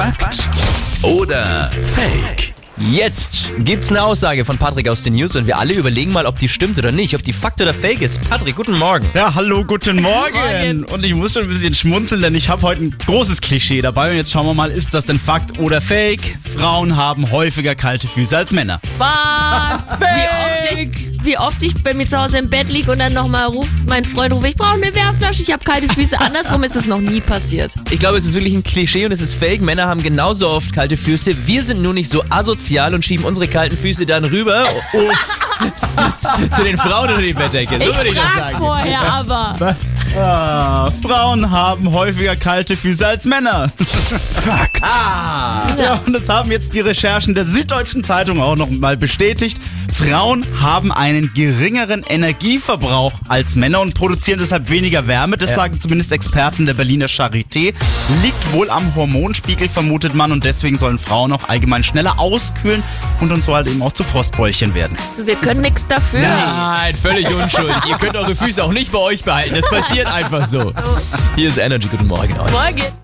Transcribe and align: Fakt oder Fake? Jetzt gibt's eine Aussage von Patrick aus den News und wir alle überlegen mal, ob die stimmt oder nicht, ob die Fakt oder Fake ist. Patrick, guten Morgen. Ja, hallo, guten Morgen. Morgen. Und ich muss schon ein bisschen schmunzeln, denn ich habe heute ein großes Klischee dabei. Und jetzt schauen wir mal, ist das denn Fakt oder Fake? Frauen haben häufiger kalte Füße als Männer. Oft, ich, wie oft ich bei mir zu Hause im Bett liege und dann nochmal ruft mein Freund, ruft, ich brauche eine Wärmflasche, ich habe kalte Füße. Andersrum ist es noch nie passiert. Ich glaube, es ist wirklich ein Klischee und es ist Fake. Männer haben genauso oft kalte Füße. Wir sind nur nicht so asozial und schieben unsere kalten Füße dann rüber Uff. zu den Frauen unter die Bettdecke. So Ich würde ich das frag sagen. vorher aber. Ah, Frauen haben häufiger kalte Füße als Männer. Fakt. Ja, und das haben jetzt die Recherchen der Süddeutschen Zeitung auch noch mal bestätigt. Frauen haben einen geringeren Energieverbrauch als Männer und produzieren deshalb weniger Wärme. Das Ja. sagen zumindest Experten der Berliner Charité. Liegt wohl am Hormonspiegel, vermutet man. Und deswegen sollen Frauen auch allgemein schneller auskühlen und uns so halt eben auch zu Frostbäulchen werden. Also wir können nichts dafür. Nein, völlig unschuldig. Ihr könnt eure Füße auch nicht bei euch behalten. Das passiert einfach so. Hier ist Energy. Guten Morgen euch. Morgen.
Fakt 0.00 0.48
oder 1.02 1.70
Fake? 1.84 2.54
Jetzt 2.78 3.50
gibt's 3.58 3.90
eine 3.90 4.02
Aussage 4.02 4.46
von 4.46 4.56
Patrick 4.56 4.88
aus 4.88 5.02
den 5.02 5.12
News 5.12 5.36
und 5.36 5.46
wir 5.46 5.58
alle 5.58 5.74
überlegen 5.74 6.10
mal, 6.10 6.24
ob 6.24 6.38
die 6.38 6.48
stimmt 6.48 6.78
oder 6.78 6.90
nicht, 6.90 7.14
ob 7.14 7.22
die 7.22 7.34
Fakt 7.34 7.60
oder 7.60 7.74
Fake 7.74 8.00
ist. 8.00 8.18
Patrick, 8.30 8.56
guten 8.56 8.78
Morgen. 8.78 9.06
Ja, 9.12 9.34
hallo, 9.34 9.62
guten 9.62 9.96
Morgen. 10.02 10.32
Morgen. 10.32 10.84
Und 10.84 11.04
ich 11.04 11.14
muss 11.14 11.34
schon 11.34 11.42
ein 11.42 11.50
bisschen 11.50 11.74
schmunzeln, 11.74 12.22
denn 12.22 12.34
ich 12.34 12.48
habe 12.48 12.62
heute 12.62 12.84
ein 12.84 12.96
großes 13.06 13.42
Klischee 13.42 13.82
dabei. 13.82 14.12
Und 14.12 14.16
jetzt 14.16 14.32
schauen 14.32 14.46
wir 14.46 14.54
mal, 14.54 14.70
ist 14.70 14.94
das 14.94 15.04
denn 15.04 15.18
Fakt 15.18 15.58
oder 15.58 15.82
Fake? 15.82 16.38
Frauen 16.56 16.96
haben 16.96 17.30
häufiger 17.30 17.74
kalte 17.74 18.08
Füße 18.08 18.34
als 18.34 18.52
Männer. 18.52 18.80
Oft, 18.98 20.00
ich, 20.00 20.29
wie 21.22 21.38
oft 21.38 21.62
ich 21.62 21.74
bei 21.82 21.94
mir 21.94 22.08
zu 22.08 22.18
Hause 22.18 22.38
im 22.38 22.48
Bett 22.50 22.68
liege 22.68 22.90
und 22.92 22.98
dann 22.98 23.12
nochmal 23.12 23.46
ruft 23.46 23.68
mein 23.88 24.04
Freund, 24.04 24.32
ruft, 24.32 24.46
ich 24.48 24.56
brauche 24.56 24.74
eine 24.74 24.94
Wärmflasche, 24.94 25.42
ich 25.42 25.52
habe 25.52 25.64
kalte 25.64 25.88
Füße. 25.92 26.18
Andersrum 26.20 26.62
ist 26.64 26.76
es 26.76 26.86
noch 26.86 27.00
nie 27.00 27.20
passiert. 27.20 27.72
Ich 27.90 27.98
glaube, 27.98 28.18
es 28.18 28.24
ist 28.26 28.34
wirklich 28.34 28.54
ein 28.54 28.62
Klischee 28.64 29.04
und 29.06 29.12
es 29.12 29.20
ist 29.20 29.34
Fake. 29.34 29.60
Männer 29.62 29.86
haben 29.86 30.02
genauso 30.02 30.48
oft 30.48 30.72
kalte 30.72 30.96
Füße. 30.96 31.46
Wir 31.46 31.64
sind 31.64 31.82
nur 31.82 31.92
nicht 31.94 32.10
so 32.10 32.22
asozial 32.30 32.94
und 32.94 33.04
schieben 33.04 33.24
unsere 33.24 33.48
kalten 33.48 33.76
Füße 33.76 34.06
dann 34.06 34.24
rüber 34.24 34.64
Uff. 34.92 35.38
zu 36.56 36.62
den 36.62 36.78
Frauen 36.78 37.10
unter 37.10 37.20
die 37.22 37.34
Bettdecke. 37.34 37.76
So 37.78 37.90
Ich 37.90 37.96
würde 37.96 38.08
ich 38.10 38.14
das 38.14 38.24
frag 38.24 38.50
sagen. 38.52 38.58
vorher 38.58 39.02
aber. 39.12 39.76
Ah, 40.18 40.90
Frauen 41.02 41.50
haben 41.50 41.90
häufiger 41.92 42.34
kalte 42.36 42.76
Füße 42.76 43.06
als 43.06 43.24
Männer. 43.26 43.70
Fakt. 44.34 44.82
Ja, 45.80 46.00
und 46.06 46.12
das 46.12 46.28
haben 46.28 46.50
jetzt 46.50 46.74
die 46.74 46.80
Recherchen 46.80 47.34
der 47.34 47.44
Süddeutschen 47.44 48.04
Zeitung 48.04 48.40
auch 48.40 48.56
noch 48.56 48.68
mal 48.70 48.96
bestätigt. 48.96 49.58
Frauen 49.92 50.44
haben 50.60 50.92
einen 50.92 51.32
geringeren 51.34 52.02
Energieverbrauch 52.08 53.12
als 53.28 53.54
Männer 53.56 53.80
und 53.80 53.94
produzieren 53.94 54.38
deshalb 54.40 54.70
weniger 54.70 55.06
Wärme. 55.06 55.36
Das 55.36 55.50
Ja. 55.50 55.56
sagen 55.56 55.80
zumindest 55.80 56.12
Experten 56.12 56.66
der 56.66 56.74
Berliner 56.74 57.06
Charité. 57.06 57.74
Liegt 58.22 58.52
wohl 58.52 58.70
am 58.70 58.94
Hormonspiegel, 58.94 59.68
vermutet 59.68 60.14
man. 60.14 60.32
Und 60.32 60.44
deswegen 60.44 60.78
sollen 60.78 60.98
Frauen 60.98 61.32
auch 61.32 61.48
allgemein 61.48 61.82
schneller 61.84 62.18
auskühlen 62.18 62.82
und 63.20 63.32
uns 63.32 63.46
so 63.46 63.54
halt 63.54 63.66
eben 63.66 63.82
auch 63.82 63.92
zu 63.92 64.04
Frostbäulchen 64.04 64.74
werden. 64.74 64.96
Also 65.10 65.26
wir 65.26 65.36
können 65.36 65.60
nichts 65.60 65.86
dafür. 65.86 66.20
Nein, 66.20 66.94
völlig 66.94 67.28
unschuldig. 67.34 67.76
Ihr 67.88 67.96
könnt 67.98 68.16
eure 68.16 68.34
Füße 68.36 68.62
auch 68.62 68.72
nicht 68.72 68.92
bei 68.92 68.98
euch 68.98 69.22
behalten. 69.24 69.54
Das 69.54 69.68
passiert 69.68 70.06
einfach 70.06 70.46
so. 70.46 70.72
Hier 71.36 71.48
ist 71.48 71.58
Energy. 71.58 71.88
Guten 71.90 72.06
Morgen 72.06 72.38
euch. 72.38 72.50
Morgen. 72.50 72.99